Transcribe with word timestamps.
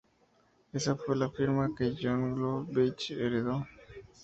Esa 0.73 0.95
fue 0.95 1.15
la 1.15 1.29
firma 1.29 1.75
que 1.77 1.93
John 2.01 2.33
Gould 2.33 2.73
Veitch 2.73 3.11
heredó. 3.11 3.67